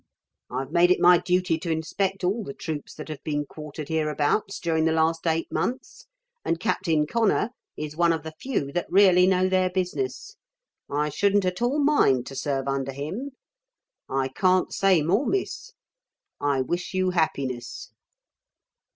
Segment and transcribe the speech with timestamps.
[0.49, 4.57] I've made it my duty to inspect all the troops that have been quartered hereabouts
[4.59, 6.07] during the last eight months.
[6.43, 10.37] And Captain Connor is one of the few that really know their business.
[10.89, 13.33] I shouldn't at all mind to serve under him.
[14.09, 15.71] I can't say more, Miss.
[16.39, 17.91] I wish you happiness."